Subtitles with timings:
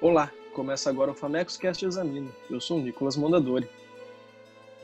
[0.00, 2.30] Olá, começa agora o Famecos Cast Examina.
[2.48, 3.68] Eu sou o Nicolas Mondadori.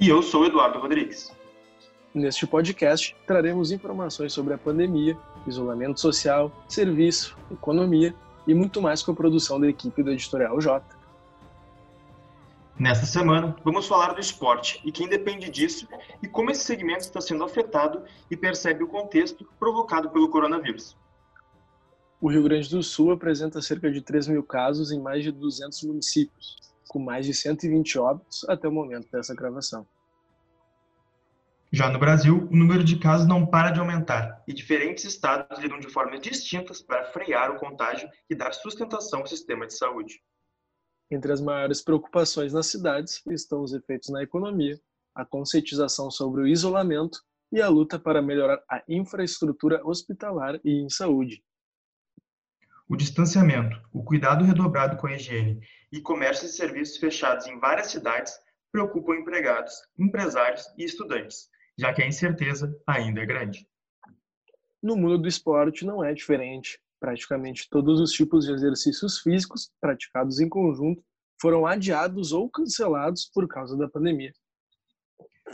[0.01, 1.33] E eu sou o Eduardo Rodrigues.
[2.13, 5.16] Neste podcast, traremos informações sobre a pandemia,
[5.47, 8.12] isolamento social, serviço, economia
[8.45, 10.85] e muito mais com a produção da equipe do Editorial J.
[12.77, 15.87] Nesta semana, vamos falar do esporte e quem depende disso
[16.21, 20.96] e como esse segmento está sendo afetado e percebe o contexto provocado pelo coronavírus.
[22.24, 25.82] O Rio Grande do Sul apresenta cerca de 3 mil casos em mais de 200
[25.82, 26.56] municípios,
[26.88, 29.87] com mais de 120 óbitos até o momento dessa gravação.
[31.70, 35.79] Já no Brasil, o número de casos não para de aumentar e diferentes estados lidam
[35.79, 40.23] de formas distintas para frear o contágio e dar sustentação ao sistema de saúde.
[41.10, 44.80] Entre as maiores preocupações nas cidades estão os efeitos na economia,
[45.15, 47.18] a conscientização sobre o isolamento
[47.52, 51.45] e a luta para melhorar a infraestrutura hospitalar e em saúde.
[52.87, 55.59] O distanciamento, o cuidado redobrado com a higiene
[55.90, 58.35] e comércios e serviços fechados em várias cidades
[58.71, 63.66] preocupam empregados, empresários e estudantes, já que a incerteza ainda é grande.
[64.82, 66.78] No mundo do esporte não é diferente.
[67.00, 71.03] Praticamente todos os tipos de exercícios físicos praticados em conjunto
[71.41, 74.32] foram adiados ou cancelados por causa da pandemia.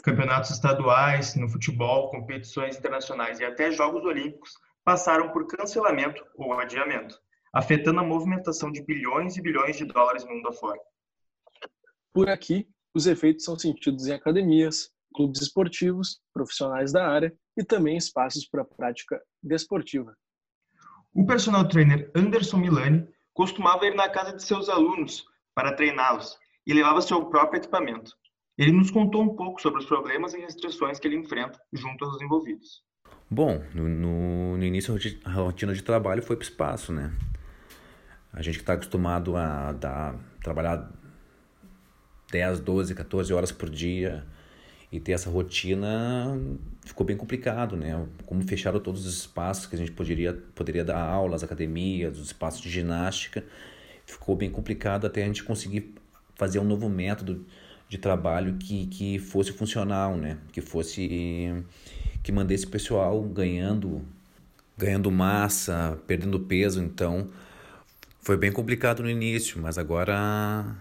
[0.03, 4.53] Campeonatos estaduais, no futebol, competições internacionais e até Jogos Olímpicos
[4.85, 7.19] passaram por cancelamento ou adiamento,
[7.53, 10.81] afetando a movimentação de bilhões e bilhões de dólares mundo afora.
[12.13, 17.97] Por aqui, os efeitos são sentidos em academias, clubes esportivos, profissionais da área e também
[17.97, 20.17] espaços para prática desportiva.
[21.15, 26.37] O personal trainer Anderson Milani costumava ir na casa de seus alunos para treiná-los
[26.67, 28.13] e levava seu próprio equipamento.
[28.57, 32.21] Ele nos contou um pouco sobre os problemas e restrições que ele enfrenta junto aos
[32.21, 32.83] envolvidos.
[33.33, 37.13] Bom, no, no, início a rotina de trabalho foi para o espaço, né?
[38.33, 40.91] A gente que está acostumado a dar, trabalhar
[42.33, 44.27] 10, 12, 14 horas por dia
[44.91, 46.37] e ter essa rotina
[46.85, 48.05] ficou bem complicado, né?
[48.27, 52.61] Como fecharam todos os espaços que a gente poderia, poderia dar aulas, academias, os espaços
[52.61, 53.45] de ginástica,
[54.07, 55.95] ficou bem complicado até a gente conseguir
[56.35, 57.47] fazer um novo método
[57.89, 60.39] de trabalho que, que fosse funcional, né?
[60.51, 61.65] Que fosse
[62.23, 64.05] que mandasse o pessoal ganhando
[64.81, 67.31] ganhando massa, perdendo peso, então
[68.21, 70.75] foi bem complicado no início, mas agora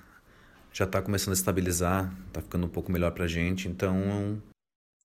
[0.72, 4.42] já está começando a estabilizar, está ficando um pouco melhor para a gente, então...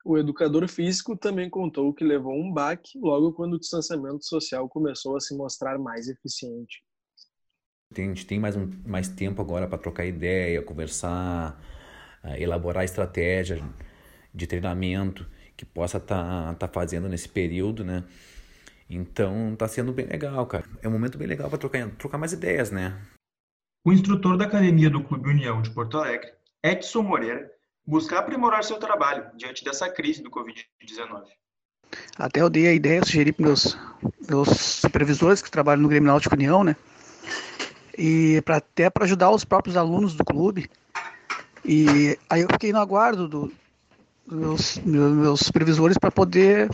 [0.04, 5.16] O educador físico também contou que levou um baque logo quando o distanciamento social começou
[5.16, 6.84] a se mostrar mais eficiente.
[7.90, 11.58] A gente tem mais, um, mais tempo agora para trocar ideia, conversar,
[12.22, 13.64] uh, elaborar estratégia
[14.32, 18.04] de treinamento que possa estar tá, tá fazendo nesse período, né?
[18.88, 20.64] Então tá sendo bem legal, cara.
[20.82, 23.00] É um momento bem legal para trocar, trocar mais ideias, né?
[23.84, 26.32] O instrutor da academia do Clube União de Porto Alegre,
[26.62, 27.50] Edson Moreira,
[27.86, 31.24] busca aprimorar seu trabalho diante dessa crise do Covid-19.
[32.18, 33.76] Até eu dei a ideia, sugeri para meus,
[34.28, 36.74] meus supervisores que trabalham no Grêmio Náutico União, né?
[37.96, 40.68] E pra, até para ajudar os próprios alunos do clube.
[41.64, 43.52] E aí eu fiquei no aguardo do,
[44.26, 46.70] dos meus, meus supervisores para poder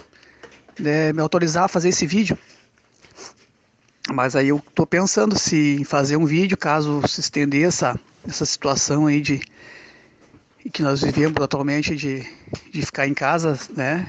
[0.78, 2.38] né, me autorizar a fazer esse vídeo.
[4.12, 9.06] Mas aí eu estou pensando se fazer um vídeo, caso se estender essa, essa situação
[9.06, 9.41] aí de
[10.72, 12.27] que nós vivemos atualmente de,
[12.72, 14.06] de ficar em casa, né,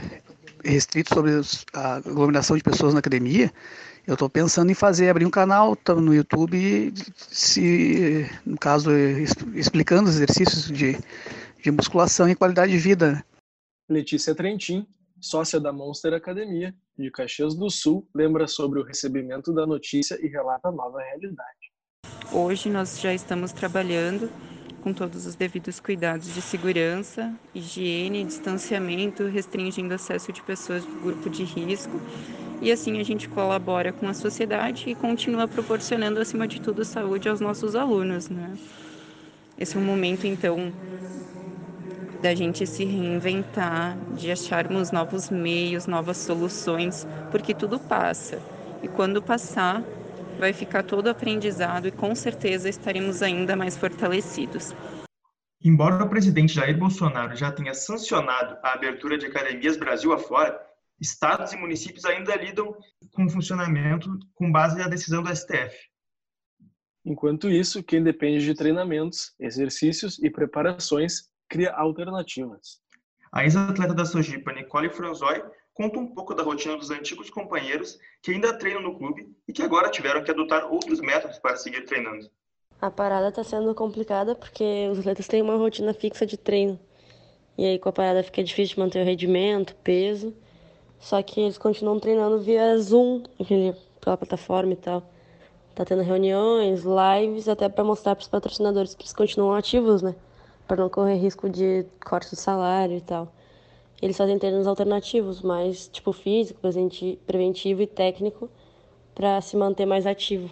[0.63, 1.39] restrito sobre
[1.73, 3.51] a aglomeração de pessoas na academia,
[4.05, 8.89] eu estou pensando em fazer, abrir um canal no YouTube, se, no caso,
[9.53, 10.97] explicando os exercícios de,
[11.63, 13.23] de musculação e qualidade de vida.
[13.91, 14.87] Letícia Trentin,
[15.19, 20.29] sócia da Monster Academia, de Caxias do Sul, lembra sobre o recebimento da notícia e
[20.29, 21.73] relata a nova realidade.
[22.31, 24.31] Hoje nós já estamos trabalhando
[24.81, 31.29] com todos os devidos cuidados de segurança, higiene, distanciamento, restringindo acesso de pessoas do grupo
[31.29, 32.01] de risco.
[32.61, 37.27] E assim a gente colabora com a sociedade e continua proporcionando, acima de tudo, saúde
[37.27, 38.29] aos nossos alunos.
[38.29, 38.57] Né?
[39.57, 40.71] Esse é um momento, então,
[42.21, 48.39] da gente se reinventar, de acharmos novos meios, novas soluções, porque tudo passa.
[48.83, 49.83] E quando passar,
[50.37, 54.73] vai ficar todo aprendizado e com certeza estaremos ainda mais fortalecidos.
[55.63, 60.59] Embora o presidente Jair Bolsonaro já tenha sancionado a abertura de academias Brasil afora,
[60.99, 62.75] estados e municípios ainda lidam
[63.13, 65.75] com o funcionamento com base na decisão do STF.
[67.03, 72.79] Enquanto isso, quem depende de treinamentos, exercícios e preparações cria alternativas.
[73.29, 75.43] A ex-atleta da Sojipa, Nicole Franzoi,
[75.73, 79.61] conta um pouco da rotina dos antigos companheiros que ainda treinam no clube e que
[79.61, 82.29] agora tiveram que adotar outros métodos para seguir treinando.
[82.79, 86.79] A parada está sendo complicada porque os atletas têm uma rotina fixa de treino.
[87.57, 90.33] E aí com a parada fica difícil de manter o rendimento, peso.
[90.99, 93.23] Só que eles continuam treinando via Zoom,
[93.99, 95.03] pela plataforma e tal.
[95.75, 100.15] Tá tendo reuniões, lives, até para mostrar para os patrocinadores que eles continuam ativos, né?
[100.71, 103.29] Para não correr risco de corte de salário e tal.
[104.01, 106.61] Eles fazem treinos alternativos, mais tipo físico,
[107.27, 108.49] preventivo e técnico,
[109.13, 110.49] para se manter mais ativo.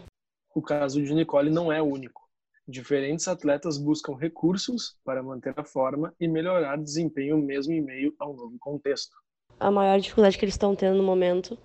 [0.54, 2.28] O caso de Nicole não é único.
[2.68, 8.28] Diferentes atletas buscam recursos para manter a forma e melhorar desempenho mesmo em meio a
[8.28, 9.16] um novo contexto
[9.58, 11.58] a maior dificuldade que eles estão tendo no momento,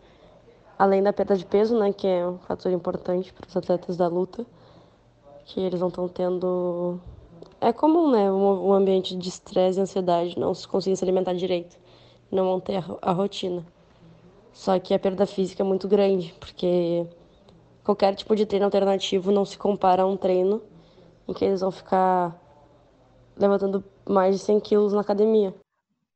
[0.79, 4.07] além da perda de peso, né, que é um fator importante para os atletas da
[4.07, 4.47] luta,
[5.45, 7.01] que eles não estão tendo.
[7.61, 11.79] É comum, né, um, ambiente de estresse e ansiedade, não se conseguir se alimentar direito,
[12.31, 13.65] não manter a, a rotina.
[14.53, 17.07] Só que a perda física é muito grande, porque
[17.83, 20.63] qualquer tipo de treino alternativo não se compara a um treino
[21.27, 22.39] em que eles vão ficar
[23.37, 25.55] levantando mais de 100 quilos na academia.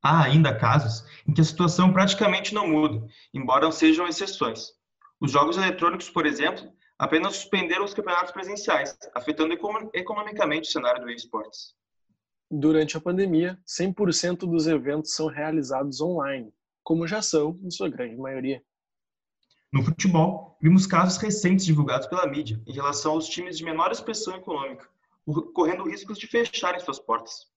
[0.01, 4.71] Há ainda casos em que a situação praticamente não muda, embora sejam exceções.
[5.19, 6.65] Os jogos eletrônicos, por exemplo,
[6.99, 9.53] apenas suspenderam os campeonatos presenciais, afetando
[9.93, 11.73] economicamente o cenário do esportes.
[12.51, 16.53] Durante a pandemia, 100% dos eventos são realizados online,
[16.83, 18.61] como já são em sua grande maioria.
[19.71, 24.35] No futebol, vimos casos recentes divulgados pela mídia em relação aos times de menor expressão
[24.35, 24.89] econômica,
[25.53, 27.47] correndo riscos de fecharem suas portas.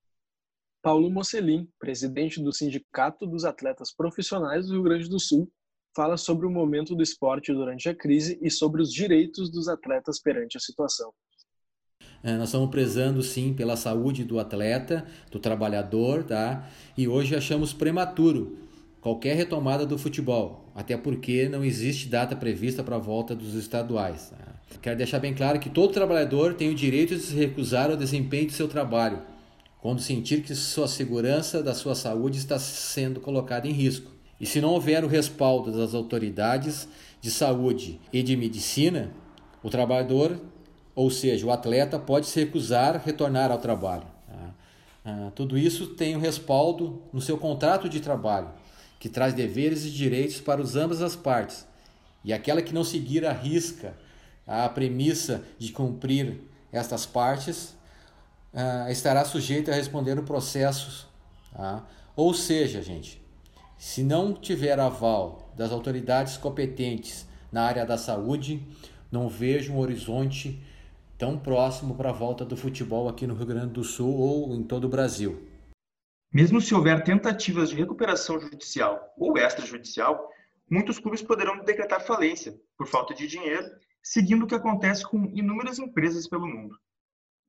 [0.82, 5.50] Paulo Mocelin, presidente do Sindicato dos Atletas Profissionais do Rio Grande do Sul,
[5.94, 10.20] fala sobre o momento do esporte durante a crise e sobre os direitos dos atletas
[10.20, 11.12] perante a situação.
[12.22, 16.68] É, nós estamos prezando sim pela saúde do atleta, do trabalhador, tá?
[16.96, 18.58] E hoje achamos prematuro
[19.00, 24.30] qualquer retomada do futebol, até porque não existe data prevista para a volta dos estaduais.
[24.30, 24.78] Tá?
[24.80, 28.46] Quero deixar bem claro que todo trabalhador tem o direito de se recusar ao desempenho
[28.46, 29.20] de seu trabalho,
[29.80, 34.12] quando sentir que sua segurança da sua saúde está sendo colocada em risco.
[34.42, 36.88] E se não houver o respaldo das autoridades
[37.20, 39.12] de saúde e de medicina,
[39.62, 40.36] o trabalhador,
[40.96, 44.02] ou seja, o atleta, pode se recusar a retornar ao trabalho.
[44.26, 44.54] Tá?
[45.04, 48.48] Ah, tudo isso tem um respaldo no seu contrato de trabalho,
[48.98, 51.64] que traz deveres e direitos para os ambas as partes.
[52.24, 53.94] E aquela que não seguir a risca
[54.44, 56.40] a premissa de cumprir
[56.72, 57.76] estas partes
[58.52, 61.08] uh, estará sujeito a responder no processo.
[62.16, 63.21] Ou seja, gente,
[63.82, 68.64] se não tiver aval das autoridades competentes na área da saúde,
[69.10, 70.62] não vejo um horizonte
[71.18, 74.62] tão próximo para a volta do futebol aqui no Rio Grande do Sul ou em
[74.62, 75.48] todo o Brasil.
[76.32, 80.30] Mesmo se houver tentativas de recuperação judicial ou extrajudicial,
[80.70, 83.66] muitos clubes poderão decretar falência por falta de dinheiro,
[84.00, 86.76] seguindo o que acontece com inúmeras empresas pelo mundo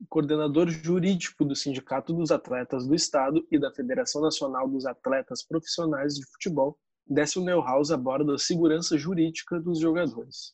[0.09, 6.15] coordenador jurídico do Sindicato dos Atletas do Estado e da Federação Nacional dos Atletas Profissionais
[6.15, 10.53] de Futebol, Décio Neuhaus aborda a segurança jurídica dos jogadores.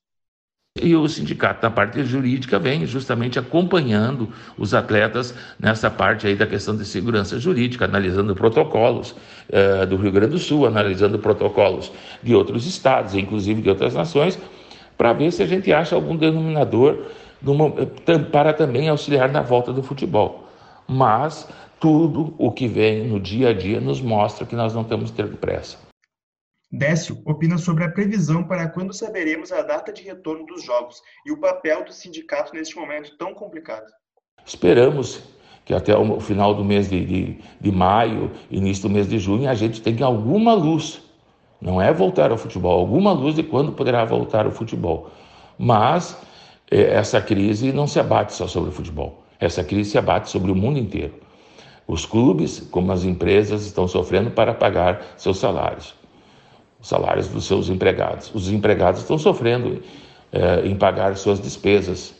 [0.81, 6.47] E o sindicato da parte jurídica vem justamente acompanhando os atletas nessa parte aí da
[6.47, 9.15] questão de segurança jurídica, analisando protocolos
[9.49, 11.91] eh, do Rio Grande do Sul, analisando protocolos
[12.23, 14.39] de outros estados, inclusive de outras nações,
[14.97, 17.07] para ver se a gente acha algum denominador
[18.31, 20.45] para também auxiliar na volta do futebol.
[20.87, 21.47] Mas
[21.79, 25.17] tudo o que vem no dia a dia nos mostra que nós não temos que
[25.17, 25.77] ter pressa.
[26.71, 31.31] Décio opina sobre a previsão para quando saberemos a data de retorno dos jogos e
[31.31, 33.87] o papel do sindicato neste momento tão complicado.
[34.45, 35.23] Esperamos
[35.65, 39.49] que até o final do mês de, de, de maio, início do mês de junho,
[39.49, 41.01] a gente tenha alguma luz.
[41.61, 45.11] Não é voltar ao futebol, alguma luz de quando poderá voltar ao futebol.
[45.57, 46.17] Mas
[46.69, 49.23] essa crise não se abate só sobre o futebol.
[49.39, 51.13] Essa crise se abate sobre o mundo inteiro.
[51.87, 55.95] Os clubes, como as empresas, estão sofrendo para pagar seus salários,
[56.79, 58.29] os salários dos seus empregados.
[58.35, 59.81] Os empregados estão sofrendo
[60.31, 62.13] é, em pagar suas despesas.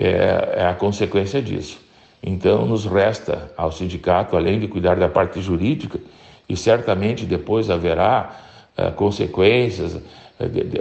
[0.00, 1.78] É, é a consequência disso.
[2.22, 6.00] Então, nos resta ao sindicato, além de cuidar da parte jurídica,
[6.48, 8.36] e certamente depois haverá
[8.76, 10.00] é, consequências,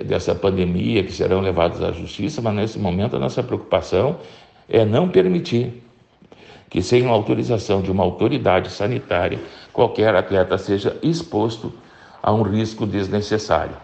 [0.06, 4.20] dessa pandemia que serão levados à justiça, mas nesse momento a nossa preocupação
[4.70, 5.84] é não permitir
[6.70, 9.40] que, sem autorização de uma autoridade sanitária,
[9.74, 11.74] qualquer atleta seja exposto
[12.22, 13.78] a um risco desnecessário.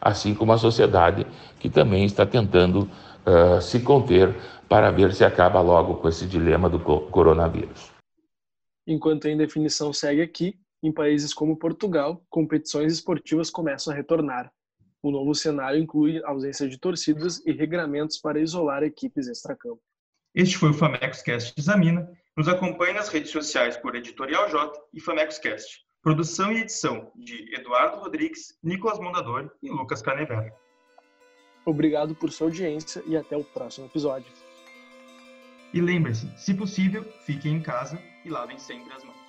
[0.00, 1.26] Assim como a sociedade,
[1.58, 2.88] que também está tentando
[3.26, 4.34] uh, se conter
[4.68, 7.90] para ver se acaba logo com esse dilema do coronavírus.
[8.86, 14.52] Enquanto a indefinição segue aqui, em países como Portugal, competições esportivas começam a retornar,
[15.06, 19.80] o novo cenário inclui ausência de torcidas e regramentos para isolar equipes extracampo.
[20.34, 22.10] Este foi o FamecosCast Examina.
[22.36, 25.78] Nos acompanhe nas redes sociais por Editorial J e FamecosCast.
[26.02, 30.52] Produção e edição de Eduardo Rodrigues, Nicolas Mondador e Lucas Canevera.
[31.64, 34.30] Obrigado por sua audiência e até o próximo episódio.
[35.72, 39.25] E lembre-se, se possível, fiquem em casa e lavem sempre as mãos.